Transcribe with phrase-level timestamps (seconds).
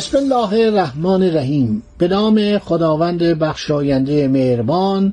[0.00, 1.82] بسم الله الرحمن الرحیم.
[1.98, 5.12] به نام خداوند بخشاینده مهربان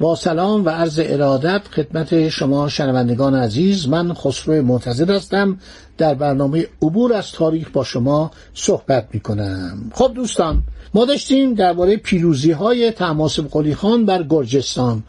[0.00, 5.58] با سلام و عرض ارادت خدمت شما شنوندگان عزیز من خسرو معتزد هستم.
[5.96, 10.62] در برنامه عبور از تاریخ با شما صحبت می کنم خب دوستان
[10.94, 15.02] ما داشتیم درباره پیروزی های تماسب قلی خان بر گرجستان.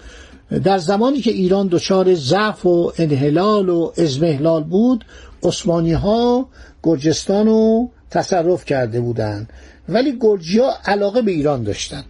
[0.64, 5.06] در زمانی که ایران دچار ضعف و انحلال و ازمهلال بود
[5.44, 6.48] عثمانی ها
[6.84, 9.50] گرجستان رو تصرف کرده بودند
[9.90, 12.06] ولی گرجی ها علاقه به ایران داشتند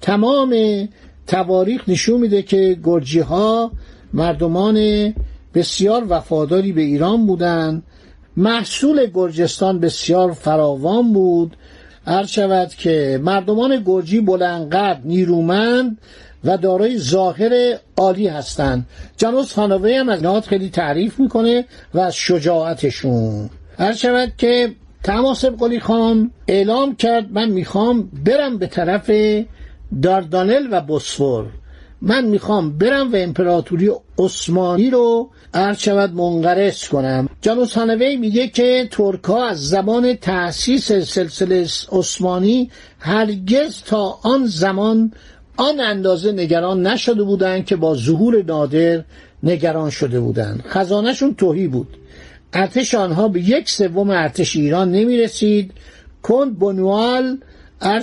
[0.00, 0.54] تمام
[1.26, 3.72] تواریخ نشون میده که گرجی ها
[4.12, 4.78] مردمان
[5.54, 7.82] بسیار وفاداری به ایران بودند
[8.36, 11.56] محصول گرجستان بسیار فراوان بود.
[12.06, 15.98] هر شود که مردمان گرجی بلندقد نیرومند
[16.44, 18.86] و دارای ظاهر عالی هستند.
[19.16, 23.50] جانوس خانوی هم از خیلی تعریف می‌کنه و از شجاعتشون.
[23.78, 24.72] هر شود که
[25.04, 29.10] تماسب قلی خان اعلام کرد من می‌خوام برم به طرف
[30.02, 31.46] داردانل و بوسفور.
[32.02, 37.28] من می‌خوام برم و امپراتوری عثمانی رو عرض شود منقرض کنم.
[37.42, 45.12] جانوس هانوی میگه که ترکا از زمان تأسیس سلسله عثمانی هرگز تا آن زمان
[45.56, 49.04] آن اندازه نگران نشده بودند که با ظهور نادر
[49.42, 50.64] نگران شده بودند.
[50.68, 51.88] خزانهشون توهی بود.
[52.54, 55.72] ارتش آنها به یک سوم ارتش ایران نمی رسید
[56.22, 57.38] کند بنوال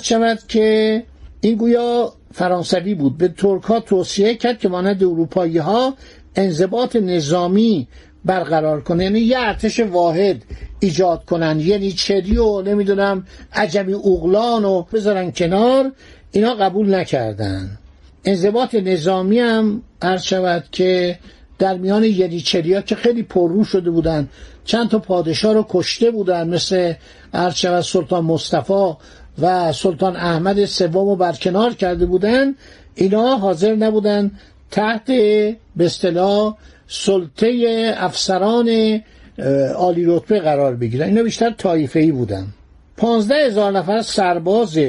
[0.01, 1.03] شود که
[1.41, 3.17] این گویا فرانسوی بود.
[3.17, 5.94] به ترک ها توصیه کرد که مانند اروپایی ها
[6.35, 7.88] انضباط نظامی
[8.25, 10.44] برقرار کنه یعنی یه ارتش واحد
[10.79, 15.91] ایجاد کنن یعنی چری و نمی‌دونم عجمی اغلان و بذارن کنار.
[16.31, 17.78] اینا قبول نکردن
[18.25, 21.19] انضباط نظامی هم عرض شود که
[21.61, 24.29] در میان ینیچریا که خیلی پررو شده بودن
[24.66, 26.94] چند تا پادشاه رو کشته بودن مثل
[27.55, 28.94] شود سلطان مصطفی
[29.41, 32.55] و سلطان احمد سوم رو برکنار کرده بودن.
[32.95, 34.31] اینا حاضر نبودن
[34.72, 36.57] تحت به اصطلاح
[36.88, 39.01] سلطه افسران
[39.75, 41.07] عالی رتبه قرار بگیرن.
[41.07, 42.47] اینا بیشتر طایفه بودن.
[42.97, 44.79] پانزده هزار نفر سرباز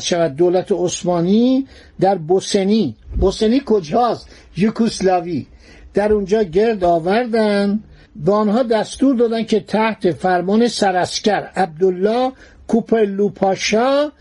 [0.00, 1.66] شود دولت عثمانی
[2.00, 2.96] در بوسنی.
[3.20, 5.46] بوسنی کجاست؟ یوکوسلاوی.
[5.94, 7.80] در اونجا گرد آوردن.
[8.16, 12.32] به آنها دستور دادن که تحت فرمان سراسکر عبدالله
[12.68, 14.12] کوپلو پاشا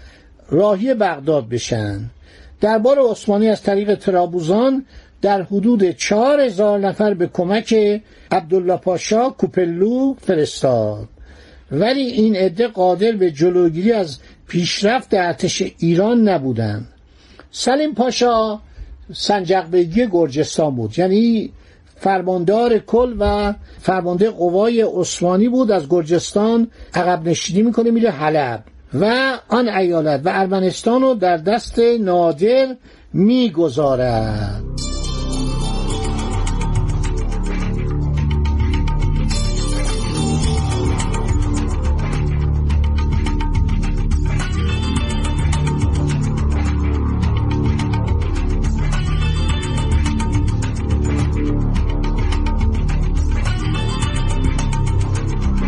[0.49, 1.99] راهی بغداد بشن.
[2.61, 4.85] دربار عثمانی از طریق ترابوزان
[5.21, 8.01] در حدود چهار هزار نفر به کمک
[8.31, 11.07] عبدالله پاشا کوپلو فرستاد.
[11.71, 16.88] ولی این عده قادر به جلوگیری از پیشرفت ارتش ایران نبودند
[17.51, 18.59] سلیم پاشا
[19.13, 20.99] سنجقبگی گرجستان بود.
[20.99, 21.51] یعنی
[22.01, 28.63] فرماندار کل و فرمانده قوای عثمانی بود از گرجستان عقب نشینی می‌کنه میره حلب.
[29.00, 32.75] و آن ایالت و ارمنستان رو در دست نادر
[33.13, 34.91] می‌گذارد.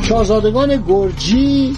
[0.03, 1.75] شاهزادگان گرجی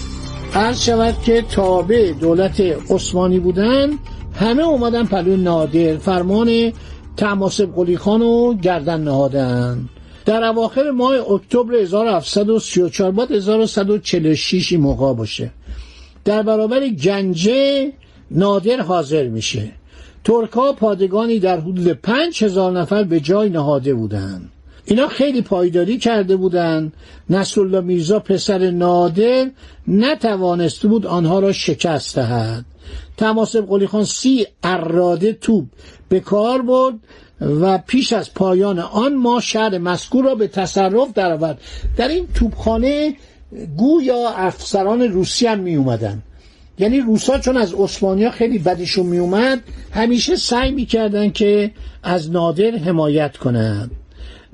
[0.54, 3.90] عرض شود که تابع دولت عثمانی بودن
[4.36, 5.98] همه اومدن پلو نادر.
[5.98, 6.74] فرمان
[7.18, 9.90] تماسب قلی خان رو گردن نهادن.
[10.26, 15.52] در اواخر ماه اکتبر 1734 بعد 1146 موقع باشه.
[16.26, 17.94] در برابر گنجه
[18.32, 19.72] نادر حاضر میشه.
[20.24, 24.52] ترکا پادگانی در حدود پنج هزار نفر به جای نهاده بودند
[24.86, 26.94] اینا خیلی پایداری کرده بودند
[27.30, 29.52] نصرالله میرزا پسر نادر
[29.88, 32.66] نتوانسته بود آنها را شکست دهد.
[33.18, 35.66] تماسب قلی خان سی اراده توپ
[36.10, 36.94] به کار برد
[37.42, 41.62] و پیش از پایان آن ما شهر مسکور را به تصرف درآورد.
[41.98, 43.16] در این توپخانه
[43.78, 46.24] گویا افسران روسی هم می اومدن.
[46.80, 49.62] یعنی روسا چون از عثمانیا خیلی بدشون می اومد
[49.92, 51.72] همیشه سعی می‌کردن که
[52.04, 53.92] از نادر حمایت کنند.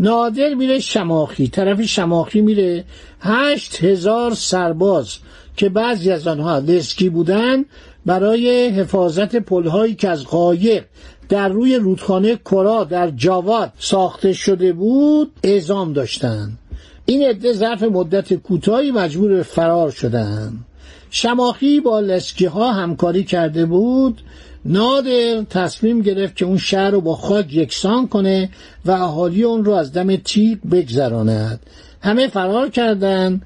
[0.02, 2.84] نادر میره شماخی طرف شماخی میره.
[3.20, 5.18] هشت هزار سرباز
[5.58, 7.66] که بعضی از آنها لسکی بودن
[8.06, 10.84] برای حفاظت پلهایی که از قایق
[11.30, 16.58] در روی رودخانه کرا در جاوات ساخته شده بود اعزام داشتند
[17.06, 20.66] این عده ظرف مدت کوتاهی مجبور به فرار شدند
[21.10, 24.22] شماخی با لسکی ها همکاری کرده بود.
[24.66, 28.50] نادر تصمیم گرفت که اون شهر رو با خاک یکسان کنه
[28.86, 31.60] و اهالی اون رو از دم تیغ بگذراند.
[32.02, 33.42] همه فرار کردند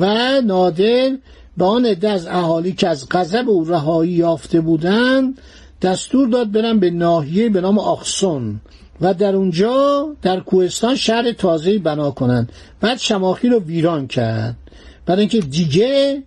[0.00, 1.10] و نادر
[1.56, 5.38] به آن عده اهالی که از غضب او رهایی یافته بودند
[5.82, 8.60] دستور داد برن به ناحیه به نام آخسون
[9.00, 12.52] و در اونجا در کوهستان شهر تازه‌ای بنا کنند.
[12.80, 14.56] بعد شماخی رو ویران کرد.
[15.06, 16.22] برای اینکه دیگه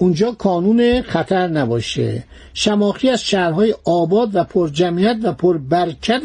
[0.00, 2.24] اونجا کانون خطر نباشه.
[2.54, 6.22] شماخی از شهرهای آباد و پر جمعیت و پر برکت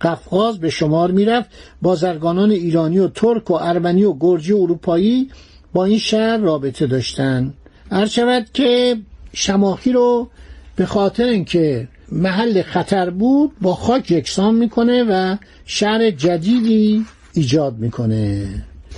[0.00, 1.50] قفقاز به شمار می‌رفت.
[1.82, 5.30] بازرگانان ایرانی و ترک و ارمنی و گرجی و اروپایی
[5.72, 7.54] با این شهر رابطه داشتن.
[7.90, 8.96] هر شود که
[9.32, 10.28] شماخی رو
[10.76, 15.36] به خاطر اینکه محل خطر بود با خاک یکسان می‌کنه و
[15.66, 18.46] شهر جدیدی ایجاد می‌کنه.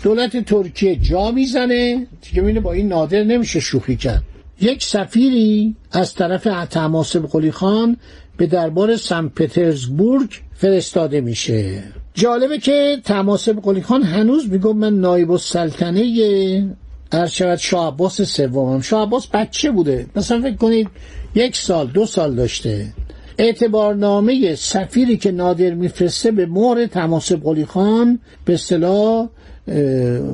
[0.02, 2.06] دولت ترکیه جا می‌زنه.
[2.22, 4.22] دیگه می‌بینه با این نادر نمیشه شوخی کرد.
[4.60, 7.96] یک سفیری از طرف تماسب قلی خان
[8.36, 11.82] به دربار سن پترزبورگ فرستاده میشه.
[12.14, 16.76] جالبه که تماسب قلی خان هنوز میگم من نایب السلطنه
[17.30, 20.06] شود شاه عباس سومم شاه عباس بچه بوده.
[20.16, 20.88] مثلا فکر کنید
[21.34, 22.86] یک سال دو سال داشته.
[23.38, 29.28] اعتبارنامه سفیری که نادر میفرسته به مهر تماسب قلی خان به اصطلاح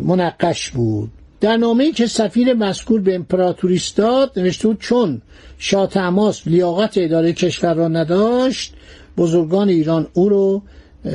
[0.04, 1.10] منقش بود.
[1.40, 5.22] در نامه‌ای که سفیر مذکور به امپراتوریس داد نوشته بود چون
[5.58, 8.74] شاه تماس لیاقت اداره کشور را نداشت
[9.16, 10.62] بزرگان ایران او رو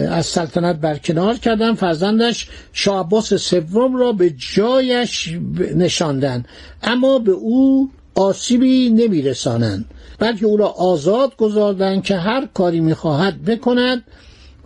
[0.09, 5.37] از سلطنت برکنار کردن فرزندش شاه عباس سوم را به جایش
[5.75, 6.45] نشاندن.
[6.83, 9.85] اما به او آسیبی نمیرسانند
[10.19, 14.03] بلکه او را آزاد گذاردند که هر کاری می‌خواهد بکند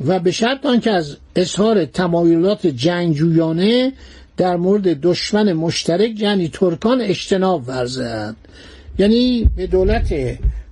[0.05, 3.93] و به شرط آنکه از اظهار تمایلات جنگجویانه
[4.37, 8.35] در مورد دشمن مشترک یعنی ترکان اجتناب ورزد.
[8.99, 10.13] یعنی به دولت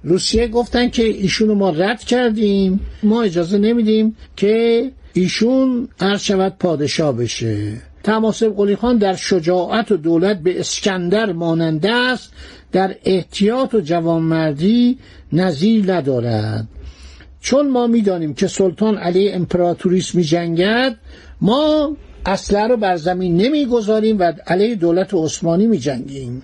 [0.03, 4.83] روسیه گفتن که ایشونو ما رد کردیم ما اجازه نمیدیم که
[5.13, 7.73] ایشون عرض شود پادشاه بشه.
[8.03, 12.33] تماسب قلی خان در شجاعت و دولت به اسکندر ماننده است
[12.71, 14.97] در احتیاط و جوانمردی
[15.33, 16.67] نظیر ندارد.
[17.41, 20.95] چون ما می‌دانیم که سلطان علی امپراتوریس می جنگد
[21.41, 21.95] ما
[22.25, 26.43] اصلا رو بر زمین نمی‌گذاریم و علیه دولت عثمانی می جنگیم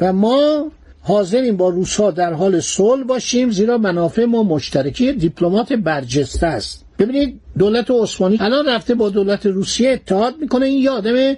[0.00, 0.70] و ما
[1.00, 6.84] حاضریم با روسها در حال صلح باشیم زیرا منافع ما مشترکی دیپلمات برجسته است.
[6.98, 10.66] ببینید دولت عثمانی الان رفته با دولت روسیه اتحاد می‌کنه.
[10.66, 11.36] این یه آدم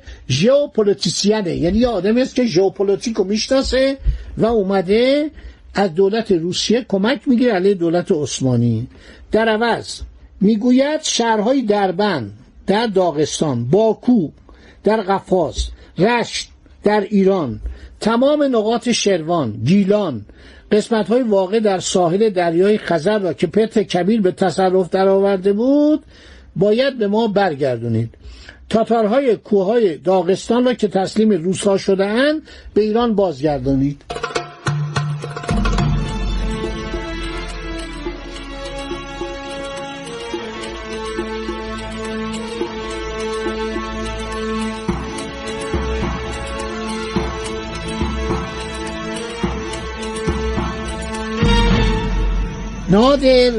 [1.46, 3.96] یعنی یه آدمی است که ژئوپلیتیک رو می‌شناسه
[4.38, 5.31] و اومده
[5.75, 8.88] از دولت روسیه کمک می‌گیره علیه دولت عثمانی.
[9.32, 10.00] در عوض
[10.41, 12.32] می‌گوید شهرهای دربند
[12.67, 14.29] در داغستان باکو
[14.85, 15.69] در قفاز
[15.99, 16.50] رشت
[16.85, 17.61] در ایران
[18.00, 20.25] تمام نقاط شروان گیلان
[20.73, 26.03] قسمت های واقع در ساحل دریای خزر را که پتر کبیر به تصرف درآورده بود
[26.56, 28.11] باید به ما برگردونید.
[28.69, 32.43] تاتارهای کوههای داغستان را که تسلیم روسها شده اند
[32.75, 34.03] به ایران بازگردانید.
[52.88, 53.53] نادر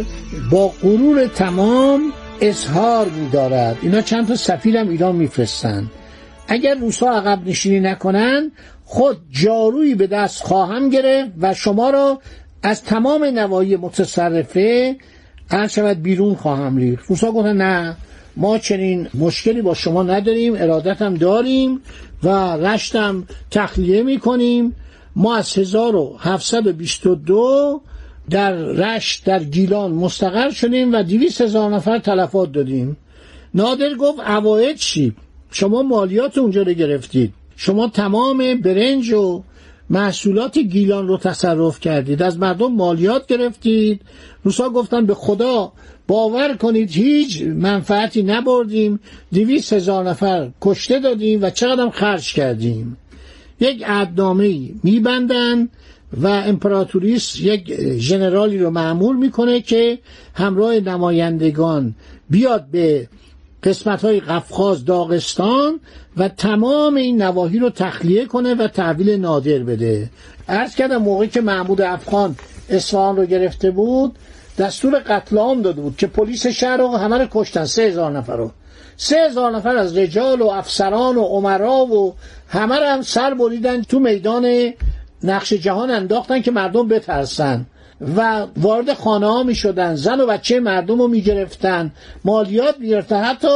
[0.52, 2.02] با غرور تمام
[2.42, 3.78] اظهار می‌دارد.
[3.82, 5.92] اینا چند تا سفیرم ایران میفرستند
[6.48, 8.52] اگر روسا عقب نشینی نکنند
[8.84, 12.20] خود جارویی به دست خواهم گرفت و شما را
[12.64, 14.96] از تمام نواحی متصرفه
[15.52, 17.10] هر شود بیرون خواهم ریخت.
[17.10, 17.98] روسا گفتن نه
[18.38, 21.82] ما چنین مشکلی با شما نداریم ارادتم داریم
[22.24, 24.76] و رشتم تخلیه می‌کنیم.
[25.16, 27.82] ما از 1722
[28.30, 32.98] در رشت در گیلان مستقر شدیم و دیویس هزار نفر تلفات دادیم.
[33.54, 35.16] نادر گفت عواید چی؟
[35.52, 37.34] شما مالیات اونجا رو گرفتید.
[37.56, 39.44] شما تمام برنج و
[39.90, 42.22] محصولات گیلان رو تصرف کردید.
[42.22, 44.02] از مردم مالیات گرفتید.
[44.44, 45.72] روسا گفتن به خدا
[46.08, 49.00] باور کنید هیچ منفعتی نبردیم.
[49.32, 52.98] دیویس هزار نفر کشته دادیم و چقدر خرج کردیم.
[53.60, 55.70] یک عدنامه میبندن.
[56.14, 60.00] و امپراتوریس یک ژنرالی رو معمول می‌کنه که
[60.34, 61.96] همراه نمایندگان
[62.30, 63.08] بیاد به
[63.64, 65.80] قسمت های قفقاز داغستان
[66.18, 70.10] و تمام این نواحی رو تخلیه کنه و تحویل نادر بده.
[70.50, 72.36] عرض کردم موقعی که محمود افغان
[72.70, 74.16] اصفهان رو گرفته بود
[74.58, 78.36] دستور قتل عام داده بود که پلیس شهر رو همه رو کشتن سه هزار نفر
[78.36, 78.52] رو.
[78.98, 82.16] سه هزار نفر از رجال و افسران و عمرا و
[82.48, 84.74] همه رو هم سر بریدن تو میدان
[85.26, 87.66] نقش جهان انداختن که مردم بترسن
[88.18, 89.96] و وارد خانه ها می شدن.
[89.96, 91.92] زن و بچه مردم رو می گرفتن.
[92.26, 93.24] مالیات می گرفتن.
[93.24, 93.48] حتی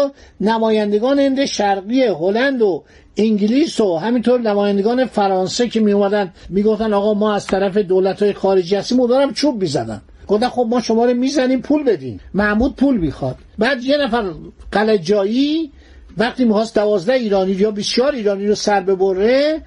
[0.41, 2.83] نمایندگان هند شرقی هلند و
[3.17, 8.23] انگلیس و همینطور نمایندگان فرانسه که می اومدن می گفتن آقا ما از طرف دولت
[8.23, 10.01] های خارجی هستیم اونها چوب می زدن.
[10.27, 12.19] گفتن خب ما شما رو می‌زنیم پول بدین.
[12.33, 14.33] محمود پول می‌خواد بعد یه نفر
[14.71, 15.71] قلجایی
[16.17, 19.61] وقتی می‌خواست دوازده ایرانی یا بسیار ایرانی رو سر ببره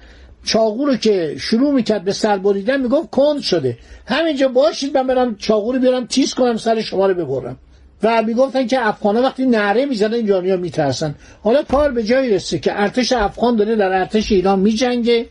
[0.45, 3.77] چاقو رو که شروع می‌کرد به سر بریدن می‌گفت کند شده.
[4.05, 7.57] همینجا باشید من برم چاقو رو بیارم تیز کنم سر شما رو ببرم.
[8.03, 11.15] و می‌گفتن که افغان وقتی نعره می‌زنن ایرانی ها میترسن.
[11.43, 15.25] حالا کار به جایی رسه که ارتش افغان داره در ارتش ایران میجنگه.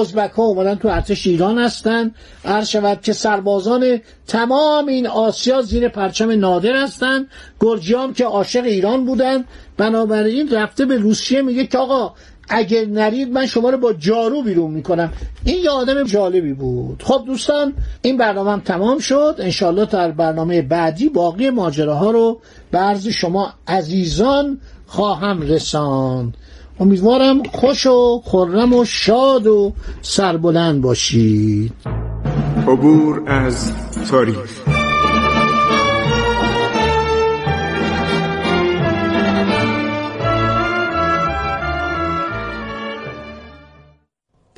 [0.00, 2.14] ازبک ها اومدن تو ارتش ایران هستن.
[2.44, 7.26] عرض شود که سربازان تمام این آسیا زیر پرچم نادر هستن.
[7.60, 9.44] گرجیام که عاشق ایران بودن.
[9.76, 12.14] بنابراین رفته به روسیه میگه که آقا
[12.48, 15.12] اگر نرید من شما رو با جارو بیرون می‌کنم.
[15.44, 17.02] این یه آدم جالبی بود.
[17.06, 19.34] خب دوستان این برنامه هم تمام شد.
[19.38, 22.40] انشالله در برنامه بعدی باقی ماجراها رو
[22.72, 26.36] عرض شما عزیزان خواهم رساند.
[26.80, 31.72] امیدوارم خوش و خرم و شاد و سربلند باشید.
[32.66, 33.72] عبور از
[34.10, 34.67] تاریخ.